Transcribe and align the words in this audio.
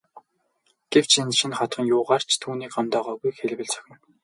Гэвч 0.91 1.11
энэ 1.21 1.35
шинэ 1.39 1.55
хотхон 1.57 1.85
түүнийг 1.87 1.95
юугаар 1.97 2.23
ч 2.29 2.31
гомдоогоогүйг 2.73 3.35
хэлбэл 3.37 3.71
зохино. 3.73 3.97